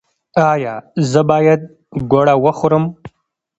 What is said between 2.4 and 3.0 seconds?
وخورم؟